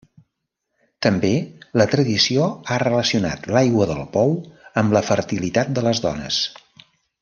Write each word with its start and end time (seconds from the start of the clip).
També 1.05 1.29
la 1.81 1.87
tradició 1.91 2.47
ha 2.67 2.79
relacionat 2.85 3.47
l'aigua 3.57 3.89
del 3.95 4.03
pou 4.19 4.35
amb 4.83 4.99
la 4.99 5.07
fertilitat 5.13 5.75
de 5.79 5.89
les 5.91 6.07
dones. 6.09 6.45